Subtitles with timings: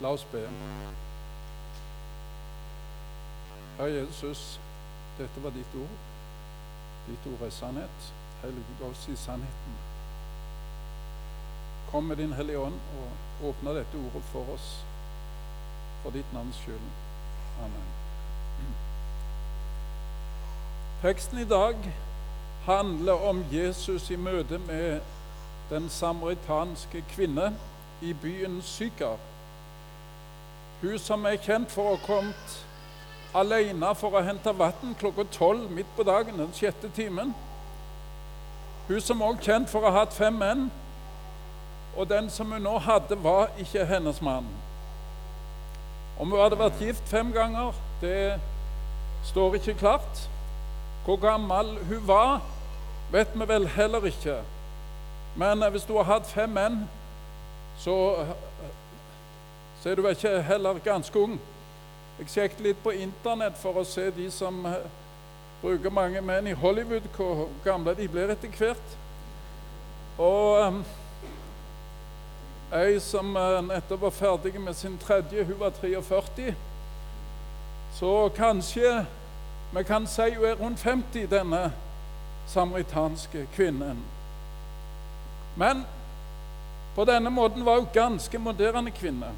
[0.00, 0.48] La oss be.
[3.78, 4.60] Herre Jesus,
[5.18, 5.98] dette var ditt ord.
[7.06, 8.12] Ditt ord er sannhet.
[8.42, 9.76] Hellige oss i sannheten.
[11.90, 14.84] Kom med Din Hellige Ånd og åpne dette ordet for oss,
[16.02, 16.90] for ditt navns skyld.
[17.64, 17.94] Amen.
[21.02, 21.76] Teksten i dag
[22.64, 25.00] handler om Jesus i møte med
[25.70, 27.52] den samaritanske kvinne
[28.02, 29.16] i byen Sykar.
[30.80, 32.56] Hun som er kjent for å ha kommet
[33.36, 37.34] alene for å hente vann klokka tolv midt på dagen, den sjette timen.
[38.88, 40.68] Hun som også er kjent for å ha hatt fem menn,
[41.96, 44.48] og den som hun nå hadde, var ikke hennes mann.
[46.20, 48.36] Om hun hadde vært gift fem ganger, det
[49.24, 50.26] står ikke klart.
[51.04, 52.40] Hvor gammel hun var,
[53.12, 54.40] vet vi vel heller ikke.
[55.36, 56.84] Men hvis du har hatt fem menn,
[57.78, 57.96] så,
[59.86, 61.40] så er du ikke heller ganske ung.
[62.18, 64.56] Jeg sjekket litt på Internett for å se de som
[65.60, 68.96] bruker mange menn i Hollywood, hvor gamle de blir etter hvert.
[70.18, 70.82] Og um,
[72.98, 76.50] som uh, nettopp var ferdig med sin tredje, hun var 43.
[77.94, 79.06] Så kanskje
[79.70, 81.64] vi kan si hun er rundt 50, denne
[82.50, 84.02] samaritanske kvinnen.
[85.54, 85.86] Men
[86.98, 89.36] på denne måten var hun ganske moderne kvinne.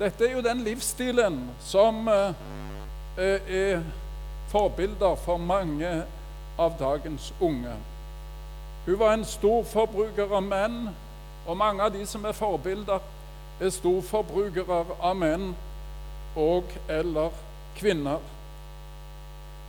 [0.00, 2.32] Dette er jo den livsstilen som uh,
[3.20, 3.82] er
[4.48, 5.90] forbilder for mange
[6.58, 7.74] av dagens unge.
[8.86, 10.88] Hun var en stor forbruker av menn,
[11.46, 13.04] og mange av de som er forbilder,
[13.60, 15.50] er storforbrukere av menn
[16.38, 17.34] og eller
[17.76, 18.22] kvinner.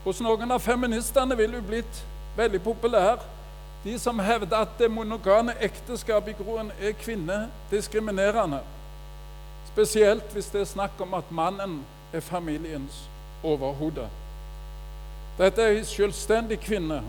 [0.05, 2.03] Hos noen av feministene ville hun blitt
[2.37, 3.19] veldig populær.
[3.83, 8.61] De som hevder at det monogane ekteskapet i groen er kvinnediskriminerende.
[9.73, 13.09] Spesielt hvis det er snakk om at mannen er familiens
[13.43, 14.09] overhode.
[15.37, 17.01] Dette er ei selvstendig kvinne.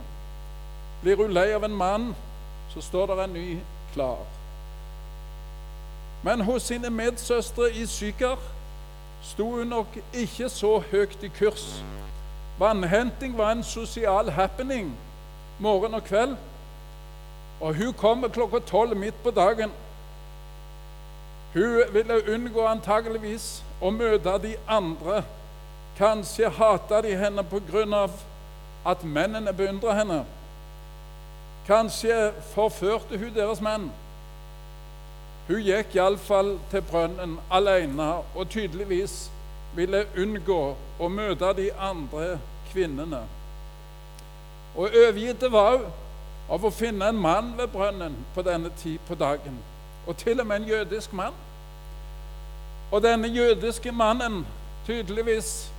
[1.02, 2.12] Blir hun lei av en mann,
[2.70, 3.46] så står det en ny
[3.94, 4.22] klar.
[6.22, 8.38] Men hos sine medsøstre i Sykar
[9.22, 11.82] sto hun nok ikke så høyt i kurs.
[12.58, 14.94] Vannhenting var en sosial happening
[15.58, 16.36] morgen og kveld.
[17.60, 19.70] Og hun kommer klokka tolv midt på dagen.
[21.54, 25.22] Hun ville unngå antageligvis å møte de andre.
[25.98, 28.08] Kanskje hata de henne pga.
[28.84, 30.24] at mennene beundra henne.
[31.66, 33.92] Kanskje forførte hun deres menn.
[35.48, 39.30] Hun gikk iallfall til brønnen alene og tydeligvis
[39.76, 42.38] ville unngå å møte de andre
[42.72, 43.22] kvinnene.
[44.76, 45.92] Og overgitt var hun
[46.52, 49.56] av å finne en mann ved brønnen på denne tid på dagen,
[50.06, 51.34] og til og med en jødisk mann.
[52.90, 54.46] Og denne jødiske mannen
[54.86, 55.72] tydeligvis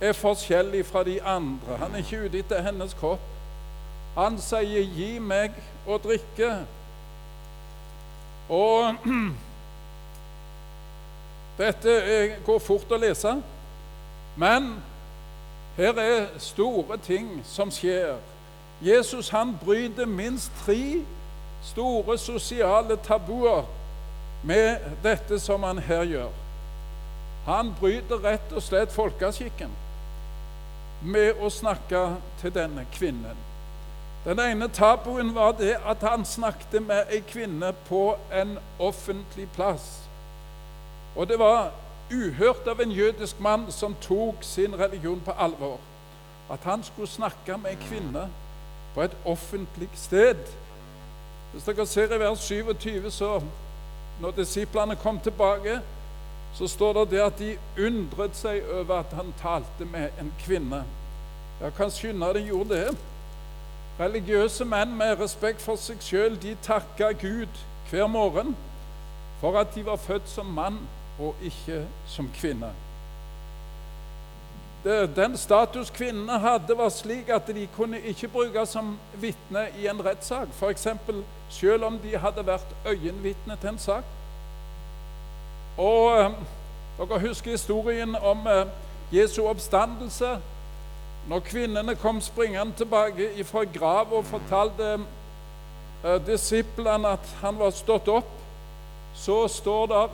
[0.00, 1.76] er forskjellig fra de andre.
[1.76, 3.20] Han er ikke ute etter hennes kropp.
[4.16, 5.52] Han sier 'gi meg
[5.86, 6.64] å drikke'.
[8.48, 8.94] Og
[11.58, 11.96] dette
[12.46, 13.34] går fort å lese,
[14.36, 14.82] men
[15.76, 18.16] her er store ting som skjer.
[18.80, 21.04] Jesus han bryter minst tre
[21.66, 23.64] store sosiale tabuer
[24.46, 26.30] med dette som han her gjør.
[27.46, 29.70] Han bryter rett og slett folkeskikken
[31.02, 32.00] med å snakke
[32.40, 33.44] til denne kvinnen.
[34.26, 39.84] Den ene tabuen var det at han snakket med ei kvinne på en offentlig plass.
[41.14, 41.70] Og det var
[42.10, 45.78] uhørt av en jødisk mann som tok sin religion på alvor.
[46.50, 48.26] At han skulle snakke med ei kvinne
[48.94, 50.42] på et offentlig sted.
[51.56, 53.40] Hvis dere ser i vers 27, så
[54.20, 55.78] når disiplene kom tilbake,
[56.54, 57.54] så står det det at de
[57.86, 60.82] undret seg over at han talte med en kvinne.
[61.60, 62.96] Jeg kan skynde de gjorde det.
[64.00, 68.52] Religiøse menn med respekt for seg sjøl, takka Gud hver morgen
[69.40, 70.76] for at de var født som mann
[71.18, 72.74] og ikke som kvinne.
[74.84, 80.04] Den status kvinnene hadde, var slik at de kunne ikke brukes som vitne i en
[80.04, 80.52] rettssak.
[81.48, 84.04] Selv om de hadde vært øyenvitne til en sak.
[85.78, 86.30] Og eh,
[86.98, 88.66] Dere husker historien om eh,
[89.12, 90.38] Jesu oppstandelse.
[91.28, 94.98] Når kvinnene kom springende tilbake fra grav og fortalte
[96.04, 98.32] eh, disiplene at han var stått opp,
[99.14, 100.08] så står det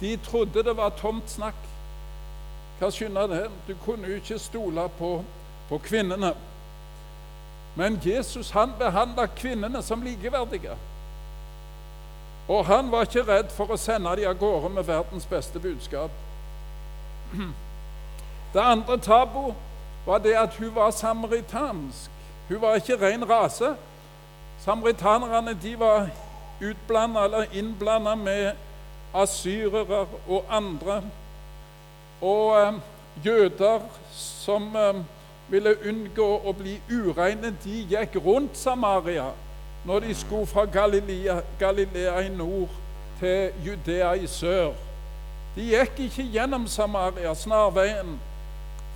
[0.00, 1.62] de trodde det var tomt snakk.
[2.78, 3.44] Hva skyldes det?
[3.68, 5.22] Du kunne jo ikke stole på,
[5.68, 6.34] på kvinnene.
[7.76, 10.76] Men Jesus han behandla kvinnene som likeverdige.
[12.48, 16.10] Og han var ikke redd for å sende dem av gårde med verdens beste budskap.
[18.54, 19.52] Det andre tabu
[20.06, 22.10] var det at hun var samaritansk.
[22.48, 23.74] Hun var ikke ren rase.
[24.64, 26.08] Samaritanerne de var
[26.62, 28.52] utblanda eller innblanda med
[29.14, 31.02] asyrere og andre.
[32.22, 32.72] Og eh,
[33.24, 33.80] jøder
[34.12, 35.02] som eh,
[35.50, 39.30] ville unngå å bli ureine, de gikk rundt Samaria
[39.86, 42.68] når de skulle fra Galilea, Galilea i nord
[43.20, 44.72] til Judea i sør.
[45.56, 48.16] De gikk ikke gjennom Samaria, snarveien,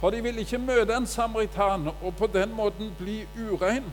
[0.01, 3.87] for de ville ikke møte en samaritan og på den måten bli urein.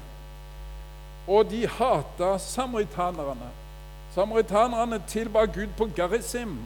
[1.28, 3.52] Og de hata samaritanerne.
[4.16, 6.58] Samaritanerne tilba Gud på Garisim,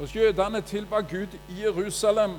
[0.00, 2.30] og jødene tilba Gud i Jerusalem.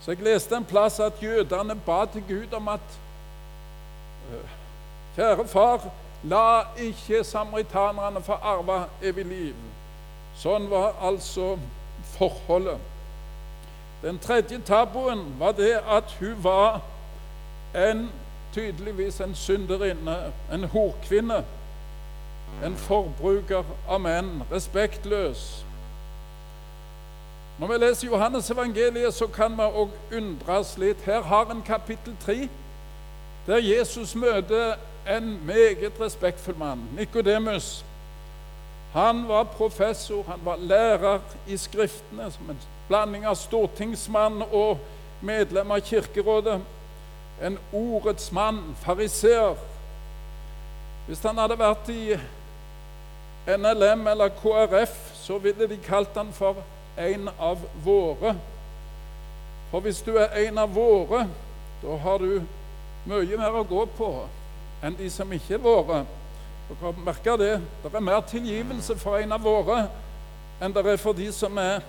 [0.00, 2.80] Så jeg leste en plass at jødene ba til Gud om at
[4.32, 4.48] «Øh,
[5.16, 5.88] Kjære far,
[6.22, 9.54] la ikke samaritanerne få arve evig liv.
[10.38, 11.56] Sånn var altså
[12.14, 12.78] forholdet.
[14.02, 16.80] Den tredje tabuen var det at hun var
[17.74, 18.10] en,
[18.54, 20.16] tydeligvis en synderinne,
[20.52, 21.42] en horkvinne.
[22.64, 25.64] En forbruker av menn, respektløs.
[27.58, 31.00] Når vi leser Johannes evangeliet, så kan vi òg undres litt.
[31.02, 32.48] Her har en kapittel 3,
[33.46, 34.76] der Jesus møter
[35.08, 37.84] en meget respektfull mann, Nikodemus.
[38.92, 41.18] Han var professor, han var lærer
[41.48, 44.78] i Skriftene, som en blanding av stortingsmann og
[45.20, 46.60] medlem av Kirkerådet.
[47.42, 49.58] En ordets mann, fariseer.
[51.06, 52.14] Hvis han hadde vært i
[53.48, 56.62] NLM eller KrF, så ville de kalt han for
[56.98, 58.34] en av våre.
[59.70, 61.26] For hvis du er en av våre,
[61.82, 62.42] da har du
[63.08, 64.12] mye mer å gå på
[64.82, 66.02] enn de som ikke er våre.
[66.68, 67.54] Dere merker det.
[67.82, 69.86] Det er mer tilgivelse for en av våre
[70.60, 71.84] enn det er for de som er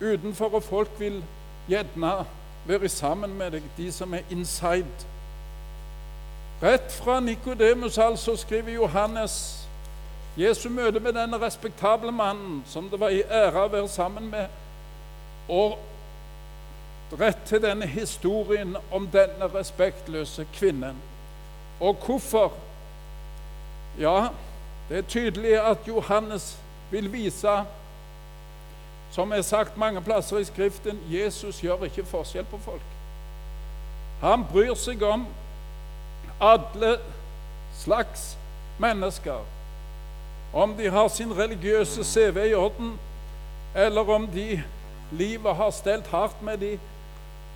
[0.00, 1.18] utenfor, og folk vil
[1.68, 2.12] gjerne
[2.66, 5.06] være sammen med deg, de som er inside.
[6.62, 9.59] Rett fra Nikodemus altså skriver Johannes
[10.40, 14.46] Jesu møte med denne respektable mannen som det var i ære å være sammen med,
[15.48, 15.78] og
[17.20, 20.96] rett til denne historien om denne respektløse kvinnen.
[21.80, 22.52] Og hvorfor?
[23.98, 24.30] Ja,
[24.88, 26.54] det er tydelig at Johannes
[26.90, 27.64] vil vise,
[29.10, 32.90] som er sagt mange plasser i Skriften, Jesus gjør ikke forskjell på folk.
[34.20, 35.26] Han bryr seg om
[36.40, 36.98] alle
[37.76, 38.36] slags
[38.78, 39.59] mennesker.
[40.52, 42.98] Om de har sin religiøse CV i orden,
[43.76, 44.62] eller om de
[45.12, 46.78] livet har stelt hardt med dem,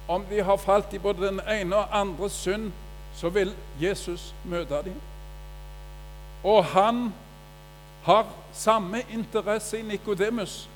[0.08, 2.72] om de har falt i både den ene og andre synd,
[3.14, 5.00] så vil Jesus møte dem.
[6.44, 7.14] Og han
[8.02, 10.68] har samme interesse i Nikodemus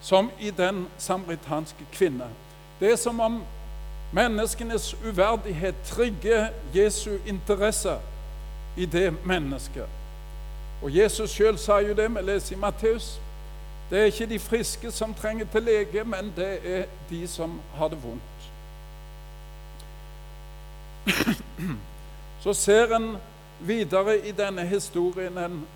[0.00, 2.28] som i den samaritanske kvinne.
[2.80, 3.42] Det er som om
[4.12, 7.98] menneskenes uverdighet trigger Jesu interesse
[8.76, 9.88] i det mennesket.
[10.84, 13.20] Og Jesus sjøl sa jo det, vi leser i Matteus.
[13.90, 17.88] Det er ikke de friske som trenger til lege, men det er de som har
[17.88, 18.44] det vondt.
[22.44, 23.16] Så ser en
[23.60, 25.66] videre i denne historien en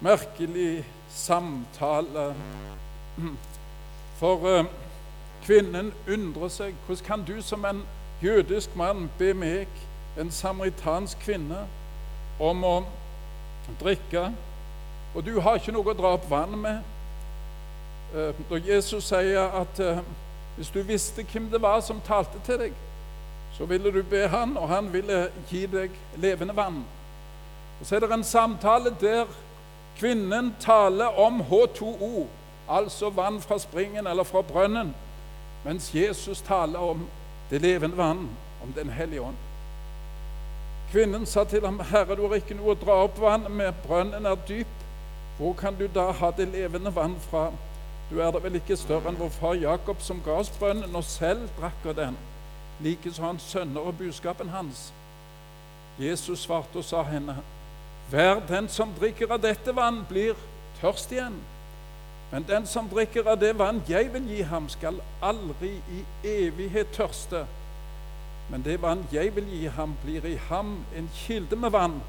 [0.00, 2.34] merkelig samtale.
[4.20, 4.64] For uh,
[5.44, 7.86] kvinnen undrer seg hvordan kan du som en
[8.22, 9.68] jødisk mann be meg,
[10.20, 11.64] en samaritansk kvinne,
[12.40, 12.82] om å
[13.80, 14.32] drikke,
[15.14, 16.82] og du har ikke noe å dra opp vann med.
[18.14, 20.02] Eh, når Jesus sier at eh,
[20.56, 22.72] hvis du visste hvem det var som talte til deg,
[23.56, 26.82] så ville du be han, og han ville gi deg levende vann.
[27.80, 29.26] Og Så er det en samtale der
[29.98, 32.26] kvinnen taler om H2O,
[32.68, 34.94] altså vann fra springen eller fra brønnen,
[35.64, 37.06] mens Jesus taler om
[37.50, 38.28] det levende vann,
[38.62, 39.49] om Den hellige ånd.
[40.90, 44.26] Kvinnen sa til ham, 'Herre, du har ikke noe å dra opp vann med, brønnen
[44.26, 44.80] er dyp.'
[45.38, 47.52] 'Hvor kan du da ha det levende vann fra?'
[48.10, 51.04] 'Du er da vel ikke større enn vår far Jakob, som ga oss brønnen, og
[51.04, 52.18] selv drakk av den.'
[52.80, 54.92] Likeså hans sønner og buskapen hans.
[55.98, 57.36] Jesus svarte og sa henne,
[58.10, 60.34] 'Hver den som drikker av dette vann, blir
[60.80, 61.40] tørst igjen.'
[62.32, 66.86] Men den som drikker av det vann jeg vil gi ham, skal aldri i evighet
[66.94, 67.46] tørste.
[68.50, 72.00] Men det vann jeg vil gi ham, blir i ham en kilde med vann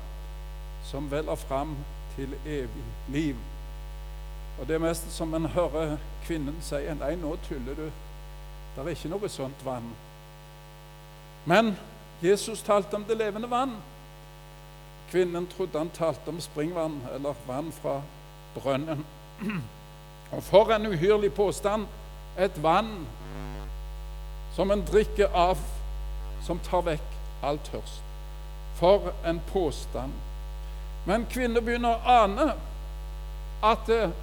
[0.83, 1.75] som veller fram
[2.15, 3.35] til evig liv.
[4.59, 7.87] Og Det er mest som en hører kvinnen si Nei, nå tuller du.
[8.75, 9.87] Det er ikke noe sånt vann.
[11.45, 11.75] Men
[12.21, 13.75] Jesus talte om det levende vann.
[15.11, 18.01] Kvinnen trodde han talte om springvann eller vann fra
[18.55, 19.05] brønnen.
[20.31, 21.87] Og for en uhyrlig påstand!
[22.39, 23.07] Et vann
[24.55, 25.59] som en drikker av,
[26.45, 28.01] som tar vekk all tørst.
[28.79, 30.13] For en påstand.
[31.05, 32.47] Men kvinner begynner å ane
[33.65, 34.13] at eh,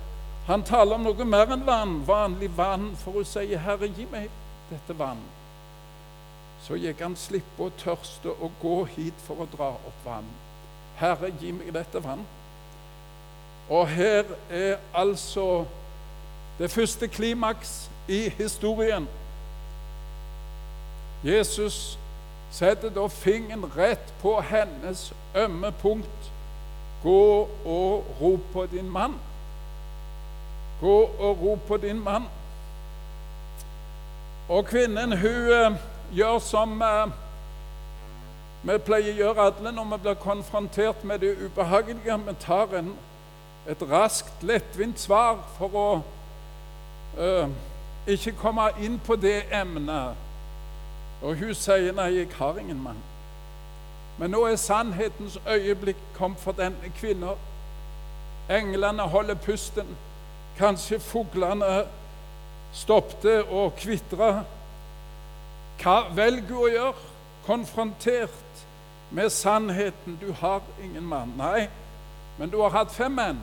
[0.47, 4.31] han taler om noe mer enn vann, vanlig vann, for hun sier, 'Herre, gi meg
[4.71, 5.27] dette vann'.
[6.63, 10.31] Så gikk han slippe å tørste og gå hit for å dra opp vann.
[10.99, 12.27] 'Herre, gi meg dette vann'.
[13.69, 15.67] Og her er altså
[16.59, 19.09] det første klimaks i historien.
[21.25, 21.98] Jesus
[22.50, 26.33] setter da fingeren rett på hennes ømme punkt.
[27.02, 29.14] Gå og rop på din mann.
[30.81, 32.26] Gå og rop på din mann.
[34.49, 35.73] Og kvinnen, hun eh,
[36.12, 37.11] gjør som eh,
[38.62, 42.17] vi pleier å gjøre alle når vi blir konfrontert med det ubehagelige.
[42.26, 42.95] Vi tar en,
[43.71, 45.90] et raskt, lettvint svar for å
[47.19, 47.52] uh,
[48.11, 50.27] ikke komme inn på det emnet.
[51.23, 52.99] Og hun sier nei, jeg har ingen mann.
[54.19, 57.39] Men nå er sannhetens øyeblikk kommet for denne kvinnen.
[58.51, 59.97] Englene holder pusten.
[60.59, 61.85] Kanskje fuglene
[62.73, 64.43] stoppet og kvitre.
[65.83, 67.05] Hva velger hun å gjøre?
[67.47, 68.65] Konfrontert
[69.15, 70.19] med sannheten.
[70.21, 71.35] Du har ingen mann.
[71.39, 71.69] Nei,
[72.39, 73.39] men du har hatt fem menn.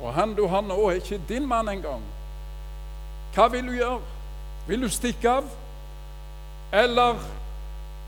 [0.00, 2.02] Og han du har nå, er ikke din mann engang.
[3.34, 4.00] Hva vil du gjøre?
[4.66, 5.50] Vil du stikke av?
[6.72, 7.18] Eller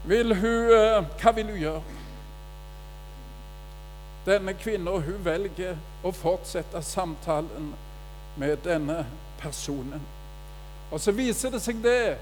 [0.05, 1.83] vil hun eh, Hva vil hun gjøre?
[4.27, 7.73] Denne kvinnen hun velger å fortsette samtalen
[8.39, 9.03] med denne
[9.41, 10.03] personen.
[10.93, 12.15] Og så viser det seg det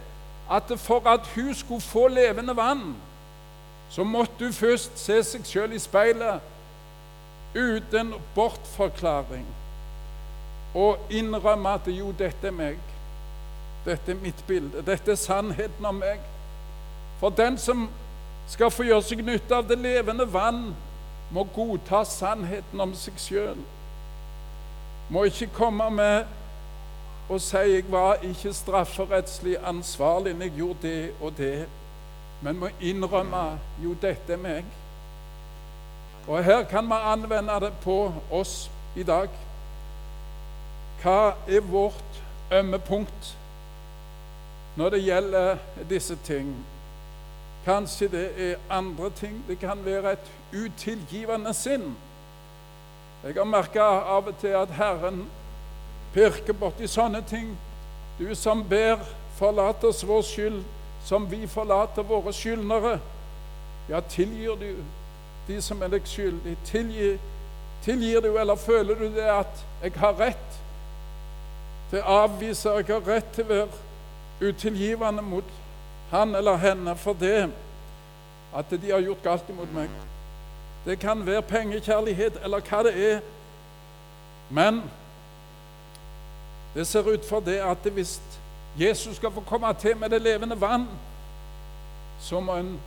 [0.51, 2.95] at for at hun skulle få levende vann,
[3.91, 6.41] så måtte hun først se seg sjøl i speilet
[7.55, 9.47] uten bortforklaring
[10.75, 12.90] og innrømme at jo, dette er meg.
[13.85, 14.83] Dette er mitt bilde.
[14.87, 16.21] Dette er sannheten om meg.
[17.21, 17.89] For den som
[18.49, 20.71] skal få gjøre seg nytte av det levende vann,
[21.31, 23.61] må godta sannheten om seg sjøl.
[25.11, 26.37] Må ikke komme med
[27.31, 31.69] og si 'jeg var ikke strafferettslig ansvarlig når jeg gjorde det og det',
[32.43, 34.65] men må innrømme 'jo, dette er meg'.
[36.29, 39.29] Og her kan vi anvende det på oss i dag.
[41.03, 42.23] Hva er vårt
[42.53, 43.37] ømme punkt
[44.81, 45.57] når det gjelder
[45.91, 46.55] disse ting.
[47.65, 49.45] Kanskje det er andre ting.
[49.49, 51.97] Det kan være et utilgivende sinn.
[53.25, 55.27] Jeg har merka av og til at Herren
[56.15, 57.51] pirker borti sånne ting.
[58.19, 59.05] Du som ber,
[59.37, 60.63] forlat oss vår skyld,
[61.05, 62.95] som vi forlater våre skyldnere.
[63.89, 64.81] Ja, tilgir du
[65.49, 66.57] de som er deg skyldig?
[66.65, 67.21] Tilgir,
[67.85, 70.59] tilgir du, eller føler du det at jeg har rett
[71.93, 73.90] til å avvise, jeg har rett til å være
[74.41, 75.45] utilgivende mot
[76.11, 77.51] han eller henne for det
[78.57, 79.91] at de har gjort galt imot meg.
[80.85, 83.21] Det kan være pengekjærlighet eller hva det er.
[84.51, 84.83] Men
[86.75, 88.21] det ser ut for det at hvis
[88.79, 90.89] Jesus skal få komme til med det levende vann,
[92.21, 92.81] så må en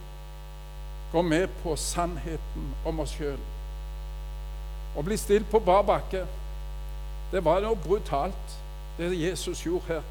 [1.12, 3.40] gå med på sannheten om oss sjøl.
[4.98, 6.26] Å bli stilt på bar bakke,
[7.32, 8.58] det var noe brutalt,
[8.98, 10.04] det Jesus gjorde her.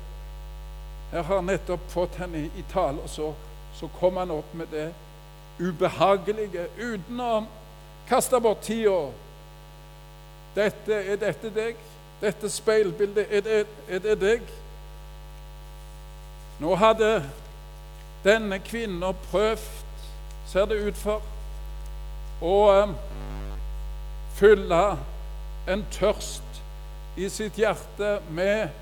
[1.12, 3.32] Jeg har nettopp fått henne i tale, og så,
[3.76, 4.88] så kom han opp med det
[5.60, 7.32] ubehagelige uten å
[8.08, 9.10] kaste bort tida.
[10.56, 11.76] Dette, er dette deg?
[12.22, 14.50] Dette speilbildet, er det, er det deg?
[16.62, 17.12] Nå hadde
[18.24, 19.68] denne kvinnen prøvd,
[20.48, 21.24] ser det ut for,
[22.42, 22.92] å um,
[24.38, 24.82] fylle
[25.68, 26.62] en tørst
[27.16, 28.72] i sitt hjerte med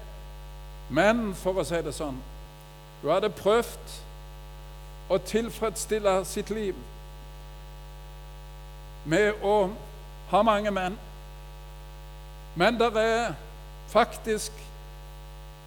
[0.90, 2.18] men for å si det sånn
[3.00, 3.94] Hun hadde prøvd
[5.10, 6.76] å tilfredsstille sitt liv
[9.10, 9.70] med å
[10.30, 10.98] ha mange menn.
[12.54, 13.32] Men det er
[13.90, 14.52] faktisk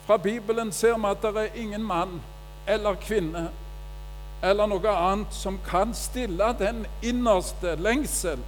[0.05, 2.19] Fra Bibelen ser vi at det er ingen mann
[2.67, 3.47] eller kvinne
[4.43, 8.41] eller noe annet som kan stille den innerste lengsel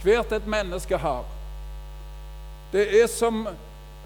[0.00, 1.26] hvert et menneske har.
[2.72, 3.42] Det er som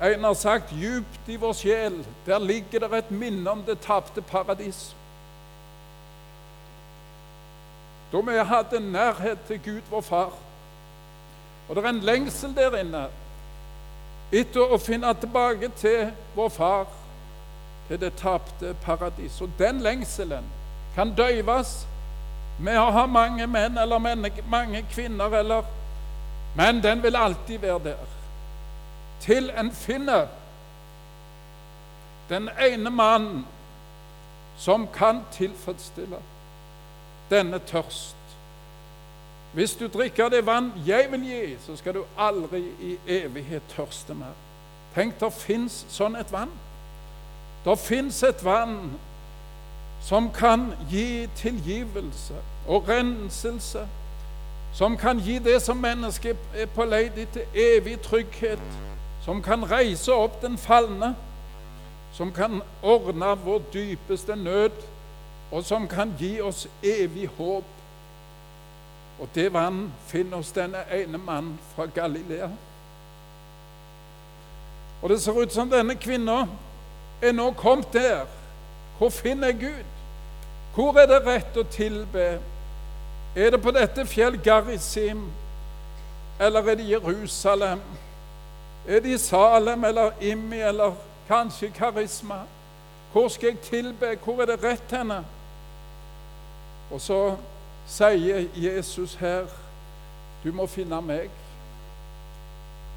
[0.00, 4.22] en har sagt djupt i vår sjel, der ligger det et minne om det tapte
[4.22, 4.94] paradis.
[8.12, 10.32] Da vi hadde nærhet til Gud, vår far.
[11.68, 13.04] Og det er en lengsel der inne
[14.32, 16.86] etter å finne tilbake til vår far,
[17.88, 19.40] til det tapte paradis.
[19.42, 20.46] Og den lengselen
[20.94, 21.74] kan døyves
[22.60, 23.98] med å ha mange menn eller
[24.48, 25.68] mange kvinner, eller,
[26.56, 28.19] men den vil alltid være der.
[29.20, 30.26] Til en finner
[32.28, 33.46] den ene mannen
[34.56, 36.16] som kan tilfredsstille
[37.30, 38.16] denne tørst.
[39.52, 44.14] Hvis du drikker det vann jeg vil gi, så skal du aldri i evighet tørste
[44.14, 44.36] mer.
[44.94, 46.52] Tenk, det fins sånn et vann.
[47.64, 48.92] Det fins et vann
[50.02, 52.36] som kan gi tilgivelse
[52.68, 53.86] og renselse,
[54.72, 58.62] som kan gi det som mennesket er på leit etter, evig trygghet,
[59.24, 61.14] som kan reise opp den falne,
[62.12, 64.72] som kan ordne vår dypeste nød,
[65.50, 67.64] og som kan gi oss evig håp.
[69.20, 72.48] Og det vann finner oss denne ene mann fra Galilea.
[75.02, 76.46] Og det ser ut som denne kvinna
[77.22, 78.26] er nå kommet der.
[78.98, 79.86] Hvor finner jeg Gud?
[80.74, 82.26] Hvor er det rett å tilbe?
[83.36, 85.26] Er det på dette fjell Garisim,
[86.40, 87.80] eller er det Jerusalem?
[88.90, 90.94] Er det i Salem eller Immi eller
[91.28, 92.40] kanskje Karisma?
[93.12, 94.18] Hvor skal jeg tilbe?
[94.24, 95.24] Hvor er det rett henne?
[96.90, 97.36] Og så
[97.86, 99.46] sier Jesus her,
[100.44, 101.30] du må finne meg.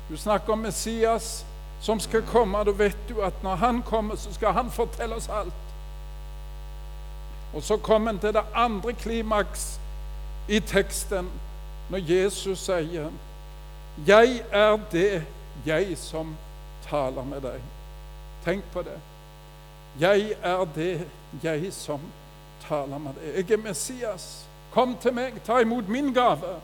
[0.10, 1.46] Du snakker om Messias
[1.82, 2.64] som skal komme.
[2.66, 5.54] Da vet du at når han kommer, så skal han fortelle oss alt.
[7.54, 9.80] Og så kommer en til det andre klimaks
[10.50, 11.30] i teksten,
[11.90, 13.12] når Jesus sier,
[14.08, 15.24] 'Jeg er det,
[15.66, 16.36] jeg som
[16.90, 17.62] taler med deg'.
[18.46, 19.00] Tenk på det.
[20.00, 21.08] Jeg er det,
[21.44, 22.00] jeg som
[22.68, 23.36] taler med deg.
[23.36, 24.46] Jeg er Messias.
[24.72, 26.60] Kom til meg, ta imot min gave.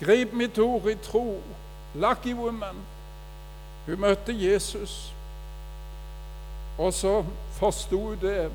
[0.00, 1.40] Grip mitt ord i tro.
[1.94, 2.76] Lucky woman.
[3.86, 5.12] Hun møtte Jesus,
[6.78, 8.50] og så forsto hun det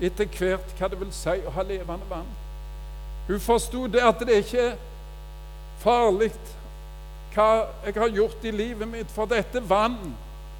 [0.00, 2.28] etter hvert hva det vil si å ha levende vann.
[3.28, 4.80] Hun forsto det at det ikke er
[5.78, 6.32] farlig
[7.34, 10.14] hva jeg har gjort i livet mitt, for dette vann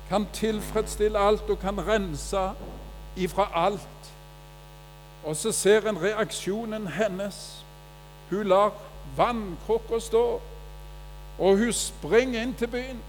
[0.09, 2.51] kan tilfredsstille alt og kan rense
[3.17, 4.13] ifra alt.
[5.25, 7.65] Og så ser en reaksjonen hennes.
[8.31, 8.73] Hun lar
[9.17, 10.41] vannkrukka stå,
[11.39, 13.03] og hun springer inn til byen.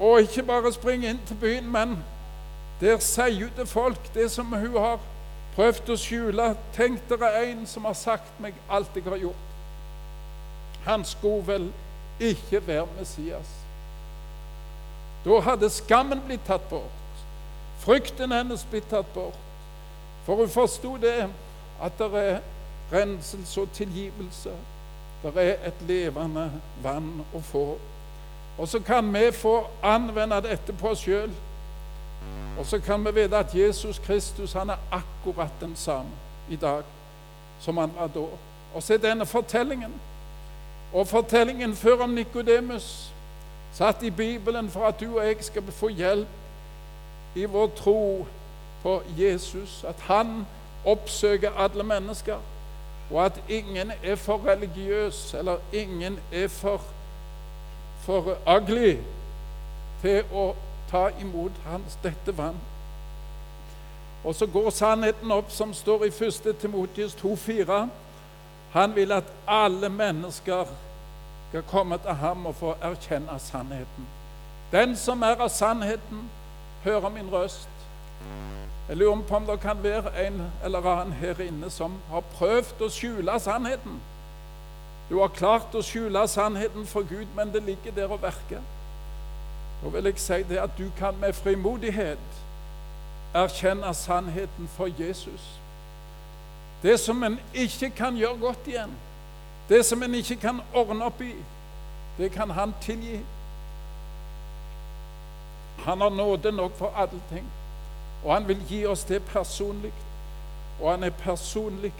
[0.00, 1.98] Og ikke bare springer inn til byen, men
[2.80, 4.98] der sier hun til folk det som hun har
[5.56, 6.48] prøvd å skjule.
[6.74, 9.48] Tenk dere en som har sagt meg alt jeg har gjort.
[10.84, 11.68] Han skulle vel
[12.22, 13.50] ikke være Messias.
[15.24, 17.22] Da hadde skammen blitt tatt bort.
[17.82, 19.38] Frykten hennes blitt tatt bort.
[20.26, 21.28] For hun forsto det
[21.82, 22.38] at det er
[22.92, 24.50] renselse og tilgivelse.
[25.22, 26.50] Det er et levende
[26.82, 27.66] vann å få.
[28.58, 31.30] Og så kan vi få anvende dette på oss sjøl.
[32.58, 36.10] Og så kan vi vite at Jesus Kristus han er akkurat den samme
[36.50, 36.82] i dag
[37.60, 38.26] som han var da.
[38.74, 39.92] Og så er denne fortellingen.
[40.92, 43.12] Og fortellingen før om Nikodemus
[43.72, 46.28] satt i Bibelen for at du og jeg skal få hjelp
[47.34, 48.26] i vår tro
[48.82, 49.84] på Jesus.
[49.88, 50.46] At han
[50.84, 52.36] oppsøker alle mennesker,
[53.10, 56.80] og at ingen er for religiøs, eller ingen er for
[58.02, 58.96] for ugly
[60.02, 60.52] til å
[60.90, 62.58] ta imot hans dette vann.
[64.24, 66.56] Og så går sannheten opp, som står i 1.
[66.60, 67.86] Timotius 2,4.
[68.72, 70.64] Han vil at alle mennesker
[71.48, 74.06] skal komme til ham og få erkjenne sannheten.
[74.72, 76.30] Den som er av sannheten,
[76.84, 77.68] hører min røst.
[78.88, 82.80] Jeg lurer på om det kan være en eller annen her inne som har prøvd
[82.82, 84.00] å skjule sannheten.
[85.10, 88.64] Du har klart å skjule sannheten for Gud, men det ligger der og verker.
[89.82, 92.40] Da vil jeg si det at du kan med frimodighet
[93.34, 95.61] erkjenne sannheten for Jesus.
[96.82, 98.94] Det som en ikke kan gjøre godt igjen,
[99.68, 101.34] det som en ikke kan ordne opp i,
[102.18, 103.20] det kan han tilgi.
[105.84, 107.46] Han har nåde nok for alle ting,
[108.24, 109.92] og han vil gi oss det personlig.
[110.80, 111.92] Og han er personlig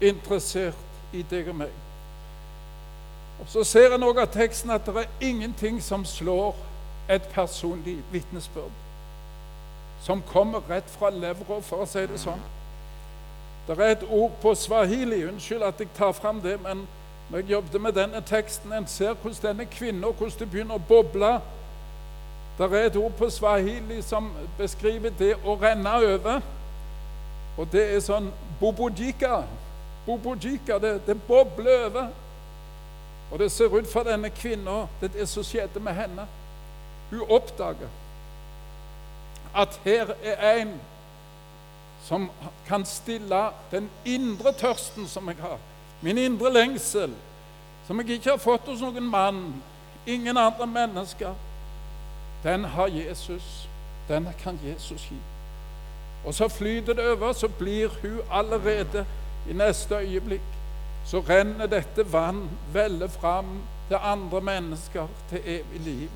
[0.00, 0.76] interessert
[1.12, 1.72] i deg og meg.
[3.40, 6.56] Og Så ser en òg av teksten at det er ingenting som slår
[7.08, 8.72] et personlig vitnesbyrd.
[10.02, 12.40] Som kommer rett fra levra, for å si det sånn.
[13.66, 15.24] Det er et ord på swahili.
[15.28, 16.86] Unnskyld at jeg tar fram det, men
[17.30, 20.86] når jeg jobbet med denne teksten, en ser hvordan denne kvinnen hvordan det begynner å
[20.88, 21.32] boble.
[22.58, 26.40] Det er et ord på swahili som beskriver det å renne over.
[27.58, 29.44] Og det er sånn bobojika.
[30.06, 32.10] Bobojika, det, det bobler over.
[33.30, 36.26] Og det ser ut for denne kvinna, det er det som skjedde med henne.
[37.10, 37.90] Hun oppdager
[39.54, 40.74] at her er en
[42.04, 42.30] som
[42.66, 45.58] kan stille den indre tørsten som jeg har,
[46.02, 47.12] min indre lengsel,
[47.86, 49.42] som jeg ikke har fått hos noen mann,
[50.06, 51.34] ingen andre mennesker,
[52.42, 53.68] den har Jesus.
[54.08, 55.16] Den kan Jesus gi.
[56.24, 59.06] Og så flyter det over, så blir hun allerede
[59.48, 60.56] i neste øyeblikk
[61.04, 66.10] Så renner dette vann veldig fram til andre mennesker, til evig liv.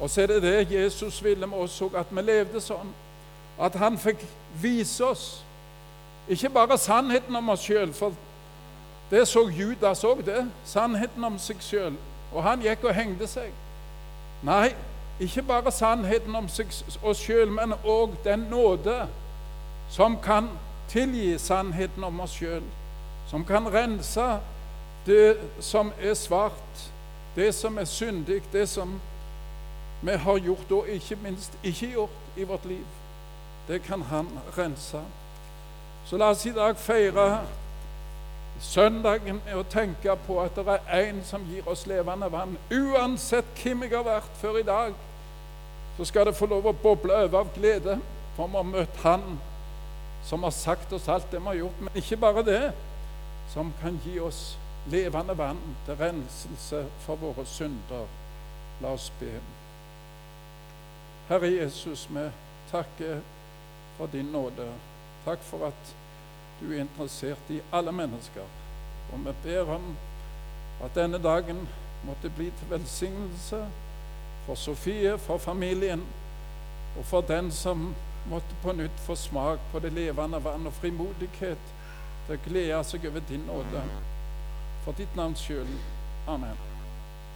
[0.00, 2.92] Og så er det det Jesus ville med oss òg, at vi levde sånn.
[3.60, 4.24] At han fikk
[4.60, 5.46] vise oss
[6.28, 8.12] ikke bare sannheten om oss sjøl, for
[9.10, 10.42] det så Judas òg, det.
[10.66, 11.94] Sannheten om seg sjøl.
[12.34, 13.52] Og han gikk og hengte seg.
[14.42, 14.74] Nei,
[15.22, 16.48] ikke bare sannheten om
[17.02, 19.06] oss sjøl, men òg den nåde
[19.90, 20.50] som kan
[20.90, 22.66] tilgi sannheten om oss sjøl.
[23.30, 24.26] Som kan rense
[25.06, 26.90] det som er svart,
[27.36, 28.98] det som er syndig, det som
[30.02, 32.86] vi har gjort, og ikke minst ikke gjort i vårt liv.
[33.68, 35.00] Det kan Han rense.
[36.06, 37.40] Så la oss i dag feire
[38.60, 42.56] søndagen med å tenke på at det er en som gir oss levende vann.
[42.70, 44.94] Uansett hvem jeg har vært før i dag,
[45.96, 47.98] så skal det få lov å boble over av glede
[48.36, 49.38] for vi har møtt Han
[50.26, 51.80] som har sagt oss alt det vi har gjort.
[51.80, 52.62] Men ikke bare det,
[53.52, 54.58] som kan gi oss
[54.90, 58.06] levende vann til renselse for våre synder.
[58.82, 59.30] La oss be.
[61.28, 62.28] Herre Jesus, vi
[62.70, 63.22] takker
[63.96, 64.68] for din nåde.
[65.24, 65.96] Takk for at
[66.60, 68.46] du er interessert i alle mennesker.
[69.12, 69.96] Og vi ber om
[70.84, 71.68] at denne dagen
[72.06, 73.66] måtte bli til velsignelse
[74.46, 76.04] for Sofie, for familien
[76.98, 77.94] og for den som
[78.30, 81.74] måtte på nytt få smak på det levende vann og frimodighet
[82.26, 83.82] til å glede seg over din nåde.
[84.84, 85.76] For ditt navns skyld.
[86.26, 86.75] Amen.